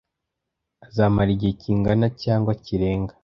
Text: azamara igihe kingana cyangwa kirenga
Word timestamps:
azamara 0.85 1.29
igihe 1.35 1.53
kingana 1.61 2.07
cyangwa 2.23 2.51
kirenga 2.65 3.13